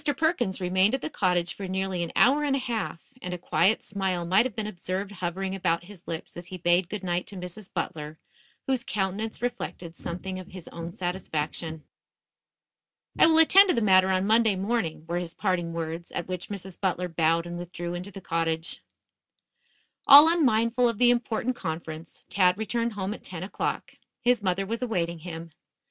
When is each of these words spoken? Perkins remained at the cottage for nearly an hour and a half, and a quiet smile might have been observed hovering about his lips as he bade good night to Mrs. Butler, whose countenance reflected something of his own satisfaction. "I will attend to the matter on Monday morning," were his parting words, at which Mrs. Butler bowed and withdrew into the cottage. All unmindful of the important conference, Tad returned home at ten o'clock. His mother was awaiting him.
Perkins 0.17 0.59
remained 0.59 0.95
at 0.95 1.01
the 1.03 1.11
cottage 1.11 1.53
for 1.53 1.67
nearly 1.67 2.01
an 2.01 2.11
hour 2.15 2.43
and 2.43 2.55
a 2.55 2.65
half, 2.65 3.13
and 3.21 3.35
a 3.35 3.37
quiet 3.37 3.83
smile 3.83 4.25
might 4.25 4.47
have 4.47 4.55
been 4.55 4.65
observed 4.65 5.11
hovering 5.11 5.53
about 5.53 5.83
his 5.83 6.07
lips 6.07 6.35
as 6.35 6.47
he 6.47 6.57
bade 6.57 6.89
good 6.89 7.03
night 7.03 7.27
to 7.27 7.35
Mrs. 7.35 7.71
Butler, 7.71 8.17
whose 8.65 8.83
countenance 8.83 9.43
reflected 9.43 9.95
something 9.95 10.39
of 10.39 10.47
his 10.47 10.67
own 10.69 10.95
satisfaction. 10.95 11.83
"I 13.19 13.27
will 13.27 13.37
attend 13.37 13.69
to 13.69 13.75
the 13.75 13.83
matter 13.83 14.09
on 14.09 14.25
Monday 14.25 14.55
morning," 14.55 15.05
were 15.07 15.19
his 15.19 15.35
parting 15.35 15.71
words, 15.71 16.11
at 16.13 16.27
which 16.27 16.47
Mrs. 16.49 16.79
Butler 16.81 17.07
bowed 17.07 17.45
and 17.45 17.59
withdrew 17.59 17.93
into 17.93 18.09
the 18.09 18.21
cottage. 18.21 18.81
All 20.07 20.27
unmindful 20.27 20.89
of 20.89 20.97
the 20.97 21.11
important 21.11 21.55
conference, 21.55 22.25
Tad 22.27 22.57
returned 22.57 22.93
home 22.93 23.13
at 23.13 23.21
ten 23.21 23.43
o'clock. 23.43 23.93
His 24.23 24.41
mother 24.41 24.65
was 24.65 24.81
awaiting 24.81 25.19
him. 25.19 25.51